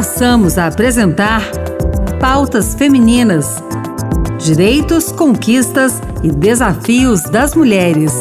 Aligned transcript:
passamos 0.00 0.56
a 0.56 0.66
apresentar 0.66 1.42
Pautas 2.18 2.74
Femininas: 2.74 3.62
Direitos, 4.38 5.12
Conquistas 5.12 6.00
e 6.22 6.30
Desafios 6.30 7.24
das 7.24 7.54
Mulheres. 7.54 8.14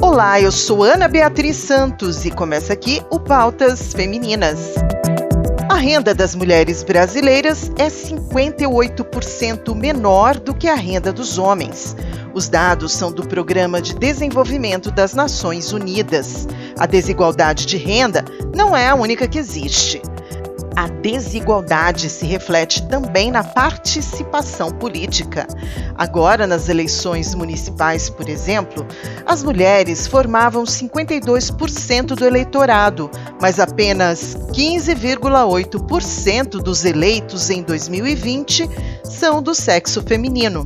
Olá, 0.00 0.40
eu 0.40 0.50
sou 0.50 0.82
Ana 0.82 1.06
Beatriz 1.06 1.56
Santos 1.58 2.24
e 2.24 2.30
começa 2.32 2.72
aqui 2.72 3.00
o 3.08 3.20
Pautas 3.20 3.92
Femininas. 3.92 4.74
A 5.70 5.76
renda 5.76 6.12
das 6.12 6.34
mulheres 6.34 6.82
brasileiras 6.82 7.70
é 7.78 7.86
58% 7.86 9.72
menor 9.76 10.40
do 10.40 10.52
que 10.52 10.66
a 10.66 10.74
renda 10.74 11.12
dos 11.12 11.38
homens. 11.38 11.94
Os 12.34 12.48
dados 12.48 12.92
são 12.92 13.12
do 13.12 13.24
Programa 13.28 13.80
de 13.80 13.94
Desenvolvimento 13.94 14.90
das 14.90 15.14
Nações 15.14 15.72
Unidas. 15.72 16.48
A 16.80 16.86
desigualdade 16.86 17.64
de 17.64 17.76
renda 17.76 18.24
não 18.56 18.76
é 18.76 18.88
a 18.88 18.96
única 18.96 19.28
que 19.28 19.38
existe. 19.38 20.02
A 20.76 20.88
desigualdade 20.88 22.08
se 22.08 22.24
reflete 22.26 22.86
também 22.88 23.30
na 23.30 23.44
participação 23.44 24.70
política. 24.70 25.46
Agora, 25.96 26.46
nas 26.46 26.68
eleições 26.68 27.34
municipais, 27.34 28.08
por 28.08 28.28
exemplo, 28.28 28.86
as 29.26 29.42
mulheres 29.42 30.06
formavam 30.06 30.62
52% 30.64 32.14
do 32.14 32.24
eleitorado, 32.24 33.10
mas 33.40 33.58
apenas 33.60 34.36
15,8% 34.52 36.62
dos 36.62 36.84
eleitos 36.84 37.50
em 37.50 37.62
2020 37.62 38.68
são 39.04 39.42
do 39.42 39.54
sexo 39.54 40.02
feminino. 40.02 40.64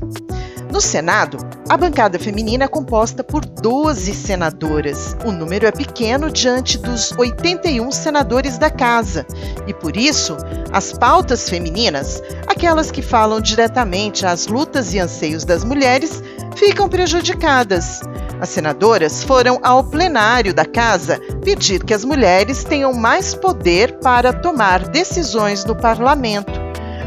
No 0.72 0.80
Senado, 0.80 1.38
a 1.68 1.76
bancada 1.76 2.18
feminina 2.18 2.64
é 2.64 2.68
composta 2.68 3.24
por 3.24 3.44
12 3.44 4.14
senadoras. 4.14 5.16
O 5.24 5.32
número 5.32 5.66
é 5.66 5.72
pequeno 5.72 6.30
diante 6.30 6.78
dos 6.78 7.12
81 7.12 7.90
senadores 7.90 8.56
da 8.56 8.70
casa, 8.70 9.26
e 9.66 9.74
por 9.74 9.96
isso, 9.96 10.36
as 10.72 10.92
pautas 10.92 11.48
femininas, 11.48 12.22
aquelas 12.46 12.90
que 12.90 13.02
falam 13.02 13.40
diretamente 13.40 14.24
às 14.24 14.46
lutas 14.46 14.94
e 14.94 15.00
anseios 15.00 15.44
das 15.44 15.64
mulheres, 15.64 16.22
ficam 16.54 16.88
prejudicadas. 16.88 18.00
As 18.40 18.50
senadoras 18.50 19.24
foram 19.24 19.58
ao 19.62 19.82
plenário 19.82 20.54
da 20.54 20.64
casa 20.64 21.18
pedir 21.42 21.82
que 21.82 21.94
as 21.94 22.04
mulheres 22.04 22.62
tenham 22.62 22.92
mais 22.92 23.34
poder 23.34 23.98
para 23.98 24.32
tomar 24.32 24.86
decisões 24.88 25.64
no 25.64 25.74
parlamento. 25.74 26.52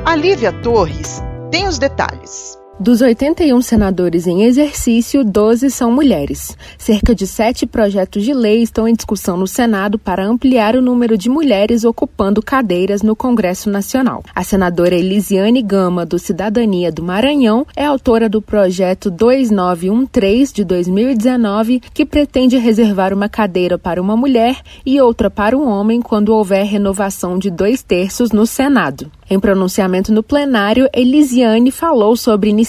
A 0.04 0.16
Lívia 0.16 0.52
Torres 0.52 1.22
tem 1.50 1.68
os 1.68 1.80
detalhes. 1.80 2.59
Dos 2.82 3.02
81 3.02 3.62
senadores 3.62 4.26
em 4.26 4.44
exercício, 4.44 5.22
12 5.22 5.70
são 5.70 5.92
mulheres. 5.92 6.58
Cerca 6.78 7.14
de 7.14 7.28
sete 7.28 7.66
projetos 7.66 8.24
de 8.24 8.34
lei 8.34 8.62
estão 8.62 8.88
em 8.88 8.94
discussão 8.94 9.36
no 9.36 9.46
Senado 9.46 10.00
para 10.00 10.26
ampliar 10.26 10.78
o 10.78 10.82
número 10.82 11.18
de 11.18 11.30
mulheres 11.30 11.84
ocupando 11.84 12.42
cadeiras 12.42 13.02
no 13.02 13.18
Congresso 13.18 13.70
Nacional. 13.70 14.24
A 14.34 14.46
senadora 14.46 14.96
Elisiane 14.96 15.62
Gama, 15.62 16.06
do 16.06 16.18
Cidadania 16.18 16.90
do 16.90 17.04
Maranhão, 17.04 17.68
é 17.76 17.84
autora 17.84 18.30
do 18.30 18.42
projeto 18.42 19.12
2913 19.12 20.54
de 20.54 20.64
2019, 20.64 21.82
que 21.94 22.06
pretende 22.06 22.58
reservar 22.58 23.14
uma 23.14 23.28
cadeira 23.28 23.78
para 23.78 24.02
uma 24.02 24.16
mulher 24.16 24.56
e 24.86 25.02
outra 25.02 25.30
para 25.30 25.58
um 25.58 25.68
homem 25.68 26.02
quando 26.02 26.34
houver 26.34 26.64
renovação 26.64 27.38
de 27.38 27.52
dois 27.52 27.84
terços 27.84 28.32
no 28.32 28.48
Senado. 28.48 29.12
Em 29.30 29.40
pronunciamento 29.40 30.12
no 30.12 30.24
plenário, 30.24 30.90
Elisiane 30.92 31.70
falou 31.70 32.16
sobre 32.16 32.50
iniciativas 32.50 32.69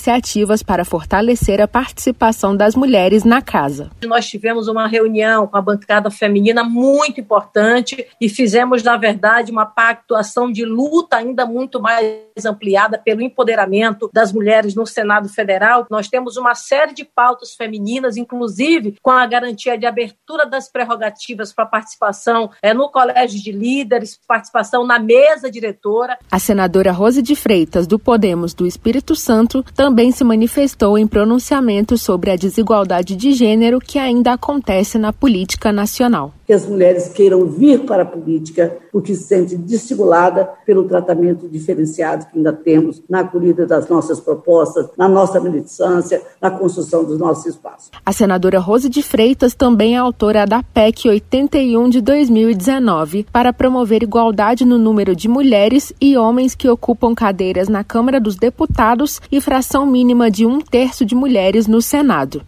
para 0.67 0.85
fortalecer 0.85 1.61
a 1.61 1.69
participação 1.69 2.57
das 2.57 2.75
mulheres 2.75 3.23
na 3.23 3.41
casa. 3.41 3.91
Nós 4.05 4.27
tivemos 4.27 4.67
uma 4.67 4.89
reunião 4.89 5.47
com 5.47 5.57
a 5.57 5.63
bancada 5.63 6.11
feminina 6.11 6.65
muito 6.65 7.21
importante 7.21 8.07
e 8.21 8.29
fizemos, 8.29 8.83
na 8.83 8.97
verdade, 8.97 9.53
uma 9.53 9.67
pactuação 9.67 10.51
de 10.51 10.65
luta 10.65 11.17
ainda 11.17 11.47
muito 11.47 11.81
mais 11.81 12.45
ampliada 12.45 12.99
pelo 12.99 13.21
empoderamento 13.21 14.11
das 14.13 14.33
mulheres 14.33 14.75
no 14.75 14.87
Senado 14.87 15.29
Federal. 15.29 15.87
Nós 15.91 16.09
temos 16.09 16.37
uma 16.37 16.55
série 16.55 16.95
de 16.95 17.05
pautas 17.05 17.55
femininas, 17.55 18.17
inclusive 18.17 18.97
com 19.03 19.11
a 19.11 19.27
garantia 19.27 19.79
de 19.79 19.87
abertura 19.87 20.47
das 20.47 20.71
prerrogativas 20.71 21.53
para 21.53 21.67
participação 21.67 22.51
é, 22.63 22.73
no 22.73 22.91
colégio 22.91 23.41
de 23.41 23.53
líderes, 23.53 24.19
participação 24.27 24.87
na 24.87 24.99
mesa 24.99 25.51
diretora. 25.51 26.19
A 26.31 26.39
senadora 26.39 26.91
Rose 26.91 27.23
de 27.23 27.37
Freitas, 27.37 27.87
do 27.87 27.99
Podemos 27.99 28.55
do 28.55 28.67
Espírito 28.67 29.15
Santo, 29.15 29.63
também 29.75 29.90
se 30.13 30.25
manifestou 30.25 30.97
em 30.99 31.07
pronunciamento 31.07 31.97
sobre 31.99 32.31
a 32.31 32.37
desigualdade 32.37 33.17
de 33.17 33.33
gênero 33.33 33.79
que 33.79 33.99
ainda 33.99 34.33
acontece 34.33 34.99
na 34.99 35.13
política 35.13 35.73
nacional. 35.73 36.33
Que 36.47 36.53
as 36.53 36.67
mulheres 36.67 37.09
queiram 37.09 37.47
vir 37.47 37.81
para 37.81 38.03
a 38.03 38.07
política 38.07 38.77
porque 38.93 39.15
se 39.15 39.25
sentem 39.25 39.59
desestimuladas 39.59 40.49
pelo 40.67 40.85
tratamento 40.85 41.49
diferenciado 41.49 42.27
que 42.27 42.39
ainda 42.39 42.53
temos 42.53 43.03
na 43.09 43.21
acolhida 43.21 43.67
das 43.67 43.89
nossas 43.89 44.21
propostas, 44.21 44.89
na 44.97 45.09
nossa 45.09 45.41
militância, 45.41 46.23
na 46.41 46.51
construção 46.51 47.05
dos 47.05 47.19
nossos 47.19 47.47
espaços. 47.47 47.91
A 48.05 48.13
senadora 48.13 48.59
Rose 48.59 48.89
de 48.89 49.03
Freitas 49.03 49.55
também 49.55 49.95
é 49.95 49.99
autora 49.99 50.47
da 50.47 50.63
PEC 50.63 51.09
81 51.09 51.89
de 51.89 52.01
2019 52.01 53.27
para 53.33 53.53
promover 53.53 54.03
igualdade 54.03 54.65
no 54.65 54.79
número 54.79 55.15
de 55.15 55.29
mulheres 55.29 55.93
e 56.01 56.17
homens 56.17 56.55
que 56.55 56.69
ocupam 56.69 57.15
cadeiras 57.15 57.69
na 57.69 57.85
Câmara 57.85 58.21
dos 58.21 58.37
Deputados 58.37 59.21
e 59.31 59.41
fração 59.41 59.80
mínima 59.87 60.31
de 60.31 60.47
um 60.47 60.61
terço 60.61 61.05
de 61.05 61.15
mulheres 61.15 61.67
no 61.67 61.81
Senado. 61.83 62.43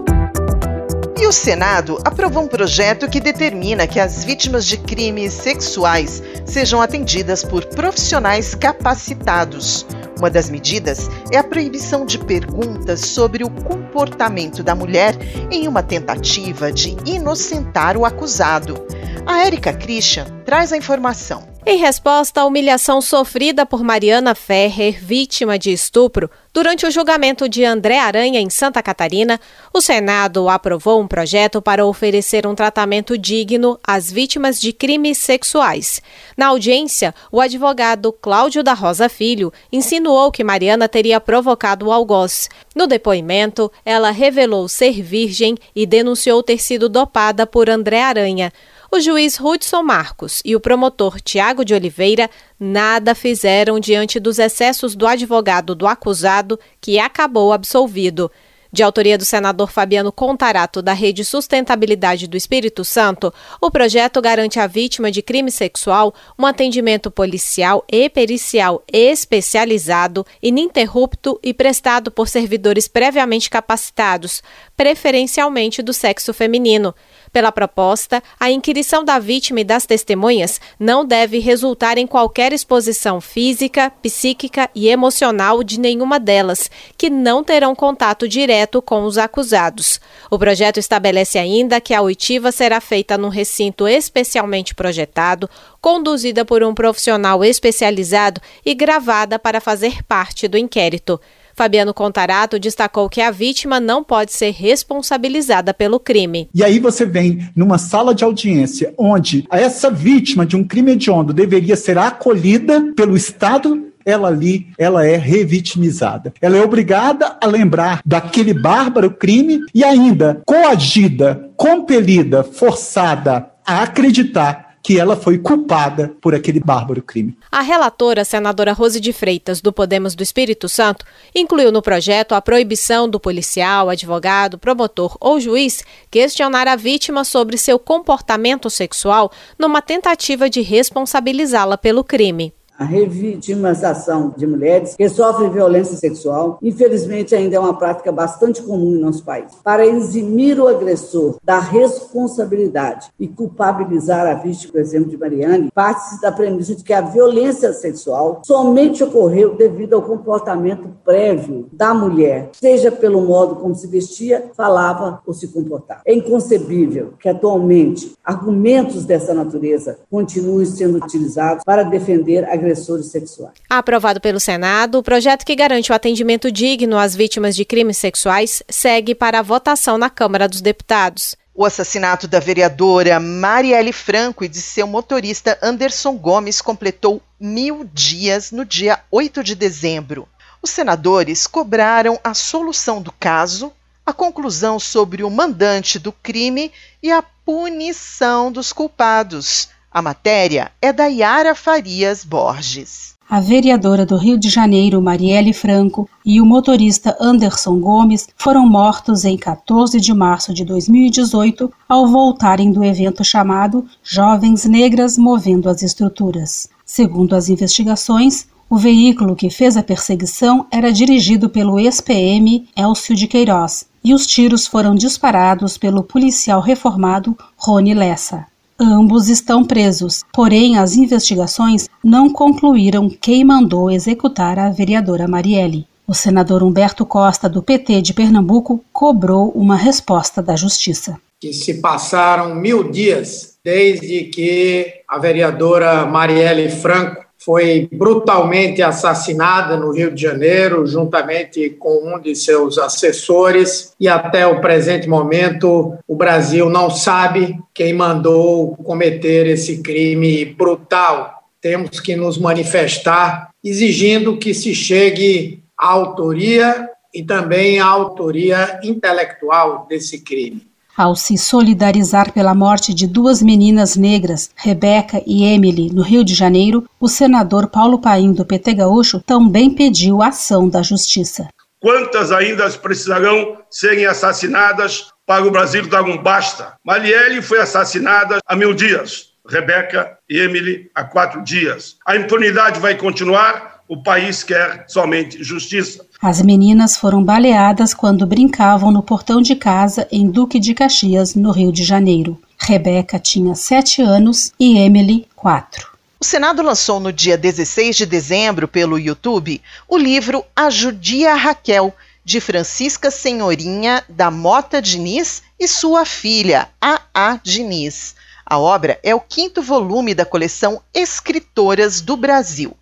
E 1.23 1.27
o 1.27 1.31
Senado 1.33 1.99
aprovou 2.05 2.43
um 2.43 2.49
projeto 2.49 3.09
que 3.09 3.21
determina 3.21 3.87
que 3.87 4.01
as 4.01 4.25
vítimas 4.25 4.67
de 4.67 4.77
crimes 4.77 5.33
sexuais 5.33 6.21
sejam 6.45 6.83
atendidas 6.83 7.45
por 7.45 7.65
profissionais 7.67 8.57
capacitados. 8.57 9.87
Uma 10.19 10.29
das 10.29 10.51
medidas 10.51 11.09
é 11.31 11.39
a 11.39 11.45
proibição 11.45 12.05
de 12.05 12.19
perguntas 12.19 13.01
sobre 13.01 13.45
o 13.45 13.51
comportamento 13.51 14.65
da 14.65 14.75
mulher 14.75 15.17
em 15.49 15.69
uma 15.69 15.83
tentativa 15.83 16.73
de 16.73 16.97
inocentar 17.07 17.97
o 17.97 18.05
acusado. 18.05 18.85
A 19.25 19.45
Érica 19.45 19.73
Christian 19.73 20.27
traz 20.45 20.73
a 20.73 20.77
informação. 20.77 21.52
Em 21.65 21.79
resposta 21.79 22.41
à 22.41 22.45
humilhação 22.45 23.01
sofrida 23.01 23.65
por 23.65 23.85
Mariana 23.85 24.35
Ferrer, 24.35 24.99
vítima 25.01 25.57
de 25.57 25.73
estupro, 25.73 26.29
durante 26.53 26.85
o 26.85 26.91
julgamento 26.91 27.49
de 27.49 27.65
André 27.65 28.01
Aranha 28.01 28.41
em 28.41 28.51
Santa 28.51 28.83
Catarina, 28.83 29.41
o 29.73 29.81
Senado 29.81 30.49
aprovou 30.49 31.01
um 31.01 31.07
projeto 31.07 31.63
para 31.63 31.87
oferecer 31.87 32.49
um 32.49 32.55
tratamento 32.57 33.17
digno 33.17 33.79
às 33.87 34.11
vítimas 34.11 34.61
de 34.61 34.73
crimes 34.73 35.19
sexuais. 35.19 36.03
Na 36.37 36.49
audiência, 36.49 37.15
o 37.31 37.41
advogado 37.41 38.13
Cláudio 38.13 38.65
da 38.65 38.75
Rosa 38.75 39.09
Filho 39.09 39.53
insinuou 39.71 40.33
que 40.33 40.43
Mariana 40.43 40.89
teria 40.89 41.21
provocado 41.21 41.87
o 41.87 41.93
algoz. 41.93 42.51
No 42.75 42.89
depoimento, 42.89 43.71
ela 43.85 44.11
revelou 44.11 44.69
ser 44.69 45.01
virgem 45.01 45.57
e 45.77 45.87
denunciou 45.87 46.43
ter 46.43 46.59
sido 46.59 46.89
dopada 46.89 47.47
por 47.47 47.71
André 47.71 48.03
Aranha. 48.03 48.53
O 48.95 49.01
juiz 49.01 49.41
Hudson 49.41 49.83
Marcos 49.83 50.43
e 50.45 50.55
o 50.55 50.61
promotor 50.61 51.19
Tiago 51.19 51.65
de 51.65 51.73
Oliveira 51.73 52.29
nada 52.61 53.15
fizeram 53.15 53.81
diante 53.81 54.21
dos 54.21 54.39
excessos 54.39 54.95
do 54.95 55.07
advogado 55.07 55.75
do 55.75 55.87
acusado, 55.87 56.61
que 56.79 56.99
acabou 56.99 57.55
absolvido. 57.55 58.31
De 58.71 58.83
autoria 58.83 59.19
do 59.19 59.25
senador 59.25 59.71
Fabiano 59.71 60.11
Contarato, 60.11 60.81
da 60.81 60.95
Rede 60.95 61.27
Sustentabilidade 61.27 62.27
do 62.27 62.39
Espírito 62.39 62.85
Santo, 62.85 63.33
o 63.61 63.71
projeto 63.71 64.21
garante 64.21 64.59
à 64.59 64.67
vítima 64.67 65.11
de 65.11 65.21
crime 65.21 65.51
sexual 65.51 66.15
um 66.39 66.47
atendimento 66.47 67.11
policial 67.11 67.85
e 67.91 68.09
pericial 68.09 68.83
especializado, 68.91 70.27
ininterrupto 70.43 71.39
e 71.43 71.53
prestado 71.53 72.11
por 72.11 72.29
servidores 72.29 72.89
previamente 72.89 73.51
capacitados, 73.51 74.43
preferencialmente 74.75 75.83
do 75.83 75.93
sexo 75.93 76.33
feminino. 76.33 76.95
Pela 77.33 77.51
proposta, 77.51 78.23
a 78.39 78.51
inquirição 78.51 79.03
da 79.03 79.19
vítima 79.19 79.61
e 79.61 79.65
das 79.65 79.87
testemunhas 79.87 80.61
não 80.79 81.03
deve 81.03 81.39
resultar 81.39 81.97
em 81.97 82.07
qualquer 82.07 82.53
exposição 82.53 83.23
física, 83.23 83.91
psíquica 84.03 84.69
e 84.75 84.89
emocional 84.89 85.65
de 85.65 85.81
nenhuma 85.81 86.21
delas, 86.21 86.71
que 86.99 87.09
não 87.09 87.43
terão 87.43 87.75
contato 87.75 88.29
direto 88.29 88.83
com 88.83 89.05
os 89.05 89.17
acusados. 89.17 89.99
O 90.31 90.39
projeto 90.39 90.77
estabelece 90.77 91.39
ainda 91.39 91.81
que 91.81 91.95
a 91.95 92.03
oitiva 92.03 92.53
será 92.53 92.83
feita 92.83 93.17
num 93.17 93.31
recinto 93.31 93.89
especialmente 93.89 94.75
projetado, 94.75 95.49
conduzida 95.81 96.45
por 96.45 96.63
um 96.63 96.75
profissional 96.75 97.43
especializado 97.43 98.43
e 98.63 98.75
gravada 98.75 99.39
para 99.39 99.59
fazer 99.59 100.03
parte 100.03 100.47
do 100.47 100.59
inquérito. 100.59 101.19
Fabiano 101.55 101.95
Contarato 101.95 102.59
destacou 102.59 103.09
que 103.09 103.21
a 103.21 103.31
vítima 103.31 103.81
não 103.81 104.03
pode 104.03 104.33
ser 104.33 104.51
responsabilizada 104.51 105.73
pelo 105.75 106.01
crime. 106.01 106.49
E 106.55 106.65
aí 106.65 106.79
você 106.79 107.05
vem 107.05 107.49
numa 107.55 107.79
sala 107.79 108.15
de 108.15 108.25
audiência 108.25 108.95
onde 108.99 109.47
essa 109.51 109.91
vítima 109.91 110.45
de 110.47 110.57
um 110.57 110.65
crime 110.65 110.93
hediondo 110.93 111.33
deveria 111.33 111.77
ser 111.77 111.99
acolhida 111.99 112.93
pelo 112.97 113.17
Estado 113.17 113.93
ela 114.05 114.29
ali, 114.29 114.67
ela 114.77 115.07
é 115.07 115.17
revitimizada. 115.17 116.33
Ela 116.41 116.57
é 116.57 116.63
obrigada 116.63 117.37
a 117.41 117.47
lembrar 117.47 118.01
daquele 118.05 118.53
bárbaro 118.53 119.11
crime 119.11 119.61
e 119.75 119.85
ainda 119.85 120.43
coagida, 120.45 121.51
compelida, 121.57 122.43
forçada 122.43 123.53
a 123.65 123.83
acreditar 123.83 124.62
que 124.83 124.99
ela 124.99 125.17
foi 125.17 125.39
culpada 125.39 126.15
por 126.21 126.35
aquele 126.35 126.59
bárbaro 126.59 127.03
crime. 127.03 127.37
A 127.51 127.61
relatora, 127.61 128.25
senadora 128.25 128.73
Rose 128.73 129.01
de 129.01 129.13
Freitas, 129.13 129.61
do 129.61 129.73
Podemos 129.73 130.15
do 130.15 130.23
Espírito 130.23 130.69
Santo, 130.69 131.05
incluiu 131.35 131.71
no 131.71 131.81
projeto 131.81 132.33
a 132.33 132.43
proibição 132.43 133.09
do 133.09 133.21
policial, 133.21 133.89
advogado, 133.89 134.59
promotor 134.59 135.17
ou 135.21 135.39
juiz 135.39 135.85
questionar 136.11 136.67
a 136.67 136.75
vítima 136.75 137.23
sobre 137.23 137.57
seu 137.57 137.79
comportamento 137.79 138.69
sexual 138.69 139.31
numa 139.59 139.81
tentativa 139.81 140.51
de 140.51 140.61
responsabilizá-la 140.61 141.79
pelo 141.79 142.03
crime. 142.03 142.53
A 142.83 142.85
revitimização 142.85 144.35
de 144.37 144.45
mulheres 144.45 144.97
que 144.97 145.09
sofrem 145.09 145.49
violência 145.49 145.97
sexual, 145.97 146.59
infelizmente, 146.61 147.33
ainda 147.33 147.55
é 147.55 147.61
uma 147.61 147.79
prática 147.79 148.11
bastante 148.11 148.61
comum 148.61 148.97
em 148.97 148.99
nosso 148.99 149.25
país. 149.25 149.53
Para 149.63 149.87
eximir 149.87 150.59
o 150.59 150.67
agressor 150.67 151.37
da 151.45 151.61
responsabilidade 151.61 153.13
e 153.21 153.29
culpabilizar 153.29 154.27
a 154.27 154.35
vítima, 154.35 154.73
por 154.73 154.81
exemplo, 154.81 155.11
de 155.11 155.17
Mariane, 155.17 155.71
parte-se 155.73 156.21
da 156.21 156.33
premissa 156.33 156.75
de 156.75 156.83
que 156.83 156.93
a 156.93 157.03
violência 157.03 157.73
sexual 157.73 158.43
somente 158.45 159.05
ocorreu 159.05 159.55
devido 159.55 159.95
ao 159.95 160.03
comportamento 160.03 160.89
prévio 161.05 161.69
da 161.73 161.95
mulher, 161.95 162.51
seja 162.53 162.91
pelo 162.91 163.21
modo 163.21 163.55
como 163.55 163.77
se 163.77 163.87
vestia, 163.87 164.51
falava 164.57 165.23
ou 165.25 165.33
se 165.33 165.47
comportava. 165.47 166.01
É 166.05 166.13
inconcebível 166.13 167.13
que 167.21 167.29
atualmente 167.29 168.15
argumentos 168.25 169.05
dessa 169.05 169.33
natureza 169.33 170.01
continuem 170.11 170.67
sendo 170.67 170.99
utilizados 170.99 171.63
para 171.65 171.85
defender 171.85 172.45
a 172.47 172.57
agressores 172.73 173.07
sexuais. 173.07 173.55
Aprovado 173.69 174.21
pelo 174.21 174.41
Senado, 174.41 174.99
o 174.99 175.03
projeto 175.03 175.45
que 175.45 175.55
garante 175.55 175.93
o 175.93 175.95
atendimento 175.95 176.51
digno 176.51 176.99
às 176.99 177.15
vítimas 177.15 177.55
de 177.55 177.65
crimes 177.65 177.99
sexuais 177.99 178.63
segue 178.69 179.15
para 179.15 179.39
a 179.39 179.43
votação 179.43 179.97
na 179.97 180.11
Câmara 180.11 180.49
dos 180.49 180.61
Deputados. 180.61 181.37
O 181.55 181.67
assassinato 181.67 182.27
da 182.27 182.41
vereadora 182.41 183.21
Marielle 183.21 183.93
Franco 183.93 184.43
e 184.43 184.49
de 184.49 184.61
seu 184.61 184.87
motorista 184.87 185.59
Anderson 185.63 186.17
Gomes 186.17 186.63
completou 186.63 187.21
mil 187.39 187.85
dias 187.93 188.51
no 188.51 188.65
dia 188.65 189.01
8 189.11 189.45
de 189.45 189.55
dezembro. 189.55 190.27
Os 190.63 190.71
senadores 190.71 191.47
cobraram 191.47 192.19
a 192.25 192.33
solução 192.33 193.03
do 193.03 193.13
caso, 193.13 193.71
a 194.07 194.13
conclusão 194.13 194.79
sobre 194.79 195.23
o 195.23 195.31
mandante 195.31 195.99
do 195.99 196.11
crime 196.11 196.73
e 197.03 197.13
a 197.13 197.23
punição 197.23 198.51
dos 198.51 198.73
culpados. 198.73 199.69
A 199.95 200.01
matéria 200.01 200.73
é 200.81 200.91
da 200.91 201.05
Yara 201.05 201.55
Farias 201.55 202.25
Borges. 202.25 203.13
A 203.29 203.41
vereadora 203.41 204.07
do 204.07 204.17
Rio 204.17 204.39
de 204.39 204.49
Janeiro, 204.49 205.03
Marielle 205.03 205.53
Franco, 205.53 206.09
e 206.25 206.41
o 206.41 206.47
motorista 206.47 207.15
Anderson 207.21 207.79
Gomes 207.79 208.27
foram 208.35 208.67
mortos 208.67 209.27
em 209.27 209.37
14 209.37 210.01
de 210.01 210.15
março 210.15 210.55
de 210.55 210.65
2018 210.65 211.71
ao 211.87 212.09
voltarem 212.09 212.73
do 212.73 212.83
evento 212.83 213.23
chamado 213.23 213.87
Jovens 214.03 214.65
Negras 214.65 215.19
Movendo 215.19 215.69
as 215.69 215.83
Estruturas. 215.83 216.71
Segundo 216.87 217.37
as 217.37 217.51
investigações, 217.51 218.47
o 218.71 218.79
veículo 218.79 219.37
que 219.37 219.51
fez 219.51 219.77
a 219.77 219.83
perseguição 219.83 220.67
era 220.71 220.91
dirigido 220.91 221.51
pelo 221.51 221.79
ex-PM 221.79 222.67
Elcio 222.75 223.15
de 223.15 223.27
Queiroz 223.27 223.85
e 224.03 224.15
os 224.15 224.27
tiros 224.27 224.67
foram 224.67 224.95
disparados 224.95 225.77
pelo 225.77 226.03
policial 226.03 226.63
reformado 226.63 227.37
Rony 227.57 227.93
Lessa. 227.93 228.47
Ambos 228.79 229.29
estão 229.29 229.65
presos, 229.65 230.23
porém 230.33 230.79
as 230.79 230.97
investigações 230.97 231.89
não 232.03 232.31
concluíram 232.31 233.09
quem 233.09 233.45
mandou 233.45 233.91
executar 233.91 234.59
a 234.59 234.71
vereadora 234.71 235.29
Marielle. 235.29 235.87
O 236.07 236.15
senador 236.15 236.63
Humberto 236.63 237.07
Costa, 237.07 237.49
do 237.49 237.63
PT 237.63 238.03
de 238.03 238.13
Pernambuco, 238.13 238.85
cobrou 238.93 239.51
uma 239.55 239.77
resposta 239.77 240.43
da 240.43 240.57
Justiça. 240.57 241.17
Que 241.41 241.53
se 241.53 241.81
passaram 241.81 242.55
mil 242.55 242.91
dias 242.91 243.53
desde 243.65 244.25
que 244.25 245.03
a 245.09 245.19
vereadora 245.19 246.05
Marielle 246.05 246.69
Franco 246.69 247.22
foi 247.45 247.89
brutalmente 247.93 248.83
assassinada 248.83 249.77
no 249.77 249.93
Rio 249.93 250.11
de 250.13 250.23
Janeiro, 250.23 250.87
juntamente 250.87 251.71
com 251.71 252.15
um 252.15 252.21
de 252.21 252.35
seus 252.35 252.79
assessores, 252.79 253.93
e 253.99 254.09
até 254.09 254.47
o 254.47 254.61
presente 254.61 255.09
momento 255.09 255.95
o 256.07 256.15
Brasil 256.15 256.69
não 256.69 256.91
sabe 256.91 257.59
quem 257.75 257.93
mandou 257.93 258.77
cometer 258.77 259.47
esse 259.47 259.83
crime 259.83 260.45
brutal. 260.45 261.43
Temos 261.61 262.01
que 262.01 262.17
nos 262.17 262.39
manifestar 262.39 263.51
exigindo 263.63 264.37
que 264.37 264.53
se 264.55 264.75
chegue 264.75 265.63
à 265.77 265.89
autoria 265.89 266.89
e 267.15 267.23
também 267.23 267.79
à 267.79 267.87
autoria 267.87 268.81
intelectual 268.83 269.87
desse 269.89 270.21
crime. 270.21 270.72
Ao 270.95 271.17
se 271.17 271.39
solidarizar 271.39 272.33
pela 272.33 272.55
morte 272.55 272.93
de 272.93 273.07
duas 273.07 273.41
meninas 273.41 273.97
negras, 273.97 274.51
Rebeca 274.55 275.23
e 275.27 275.43
Emily, 275.43 275.91
no 275.91 276.03
Rio 276.03 276.23
de 276.23 276.35
Janeiro, 276.35 276.85
o 277.01 277.09
senador 277.09 277.69
Paulo 277.69 277.99
Paim, 277.99 278.35
do 278.35 278.45
PT 278.45 278.75
Gaúcho, 278.75 279.19
também 279.21 279.71
pediu 279.71 280.23
ação 280.23 280.69
da 280.69 280.83
justiça. 280.83 281.49
Quantas 281.81 282.31
ainda 282.31 282.69
precisarão 282.73 283.57
serem 283.71 284.05
assassinadas 284.05 285.07
para 285.27 285.47
o 285.47 285.51
Brasil 285.51 285.89
dar 285.89 286.03
um 286.03 286.19
basta? 286.19 286.75
Marielle 286.85 287.41
foi 287.41 287.61
assassinada 287.61 288.39
há 288.47 288.55
mil 288.55 288.75
dias, 288.75 289.33
Rebeca 289.49 290.19
e 290.29 290.39
Emily 290.39 290.91
há 290.95 291.05
quatro 291.05 291.43
dias. 291.43 291.97
A 292.07 292.17
impunidade 292.17 292.79
vai 292.79 292.97
continuar, 292.97 293.72
o 293.93 294.03
país 294.03 294.43
quer 294.43 294.87
somente 294.89 295.45
justiça. 295.45 296.07
As 296.19 296.41
meninas 296.41 296.97
foram 296.97 297.23
baleadas 297.23 297.93
quando 297.93 298.27
brincavam 298.27 298.91
no 298.91 299.03
portão 299.03 299.43
de 299.43 299.55
casa 299.55 300.09
em 300.11 300.31
Duque 300.31 300.59
de 300.59 300.73
Caxias, 300.73 301.35
no 301.35 301.51
Rio 301.51 301.71
de 301.71 301.85
Janeiro. 301.85 302.41
Rebeca 302.59 303.19
tinha 303.19 303.55
sete 303.55 304.01
anos 304.01 304.51
e 304.59 304.79
Emily, 304.79 305.29
quatro. 305.37 305.91
O 306.19 306.25
Senado 306.25 306.63
lançou 306.63 306.99
no 307.01 307.13
dia 307.13 307.37
16 307.37 307.95
de 307.95 308.07
dezembro, 308.07 308.67
pelo 308.67 308.99
YouTube, 308.99 309.61
o 309.87 309.99
livro 309.99 310.43
A 310.57 310.71
Judia 310.71 311.35
Raquel, 311.35 311.95
de 312.25 312.41
Francisca 312.41 313.11
Senhorinha 313.11 314.03
da 314.09 314.31
Mota 314.31 314.81
Diniz 314.81 315.43
e 315.61 315.69
sua 315.69 316.07
filha, 316.07 316.71
A. 316.81 317.03
A. 317.13 317.39
Diniz. 317.43 318.15
A 318.47 318.59
obra 318.59 318.99
é 319.03 319.15
o 319.15 319.21
quinto 319.21 319.61
volume 319.61 320.15
da 320.15 320.25
coleção 320.25 320.81
Escritoras 320.95 322.01
do 322.01 322.17
Brasil. 322.17 322.75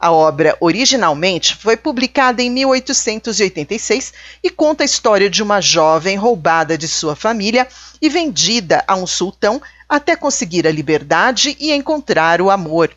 A 0.00 0.12
obra 0.12 0.56
originalmente 0.60 1.56
foi 1.56 1.76
publicada 1.76 2.40
em 2.40 2.48
1886 2.48 4.12
e 4.44 4.48
conta 4.48 4.84
a 4.84 4.86
história 4.86 5.28
de 5.28 5.42
uma 5.42 5.60
jovem 5.60 6.16
roubada 6.16 6.78
de 6.78 6.86
sua 6.86 7.16
família 7.16 7.66
e 8.00 8.08
vendida 8.08 8.84
a 8.86 8.94
um 8.94 9.08
sultão 9.08 9.60
até 9.88 10.14
conseguir 10.14 10.68
a 10.68 10.70
liberdade 10.70 11.56
e 11.58 11.72
encontrar 11.72 12.40
o 12.40 12.48
amor. 12.48 12.90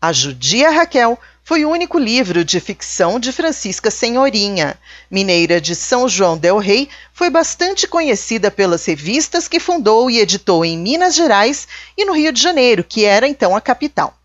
A 0.00 0.10
Judia 0.10 0.70
Raquel 0.70 1.18
foi 1.44 1.66
o 1.66 1.70
único 1.70 1.98
livro 1.98 2.44
de 2.44 2.60
ficção 2.60 3.20
de 3.20 3.30
Francisca 3.30 3.90
Senhorinha. 3.90 4.78
Mineira 5.10 5.60
de 5.60 5.74
São 5.74 6.08
João 6.08 6.38
del 6.38 6.56
Rei, 6.56 6.88
foi 7.12 7.28
bastante 7.28 7.86
conhecida 7.86 8.50
pelas 8.50 8.86
revistas 8.86 9.48
que 9.48 9.60
fundou 9.60 10.10
e 10.10 10.18
editou 10.18 10.64
em 10.64 10.78
Minas 10.78 11.14
Gerais 11.14 11.68
e 11.96 12.06
no 12.06 12.14
Rio 12.14 12.32
de 12.32 12.40
Janeiro, 12.40 12.82
que 12.82 13.04
era 13.04 13.28
então 13.28 13.54
a 13.54 13.60
capital. 13.60 14.16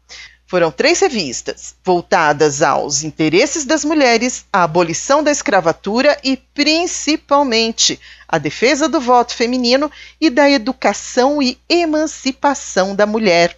Foram 0.50 0.72
três 0.72 1.02
revistas, 1.02 1.76
voltadas 1.84 2.62
aos 2.62 3.04
interesses 3.04 3.66
das 3.66 3.84
mulheres, 3.84 4.46
à 4.52 4.64
abolição 4.64 5.22
da 5.22 5.30
escravatura 5.30 6.18
e, 6.24 6.38
principalmente, 6.38 8.00
à 8.26 8.38
defesa 8.38 8.88
do 8.88 9.02
voto 9.02 9.36
feminino 9.36 9.92
e 10.22 10.30
da 10.30 10.50
educação 10.50 11.42
e 11.42 11.58
emancipação 11.68 12.96
da 12.96 13.06
mulher. 13.06 13.58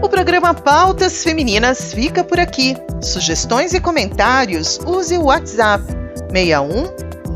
O 0.00 0.08
programa 0.08 0.54
Pautas 0.54 1.24
Femininas 1.24 1.92
fica 1.92 2.22
por 2.22 2.38
aqui. 2.38 2.76
Sugestões 3.02 3.74
e 3.74 3.80
comentários, 3.80 4.78
use 4.86 5.18
o 5.18 5.24
WhatsApp 5.24 5.82
61 6.30 6.84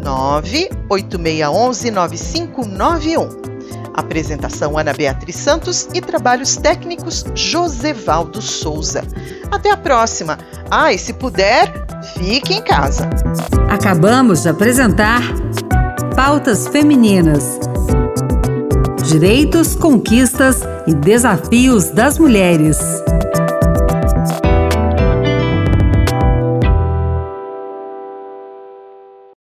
98611 0.01 1.91
9591. 1.91 3.60
Apresentação 3.95 4.79
Ana 4.79 4.93
Beatriz 4.93 5.37
Santos 5.37 5.89
e 5.95 6.01
trabalhos 6.01 6.57
técnicos 6.57 7.25
Josevaldo 7.35 8.41
Souza. 8.41 9.03
Até 9.51 9.71
a 9.71 9.77
próxima. 9.77 10.39
Ah, 10.71 10.93
e 10.93 10.99
se 10.99 11.13
puder, 11.13 11.73
fique 12.15 12.55
em 12.55 12.63
casa. 12.63 13.09
Acabamos 13.69 14.43
de 14.43 14.49
apresentar 14.49 15.23
Pautas 16.15 16.69
Femininas. 16.69 17.59
Direitos, 19.05 19.75
conquistas 19.75 20.61
e 20.87 20.95
desafios 20.95 21.91
das 21.91 22.19
mulheres. 22.19 22.79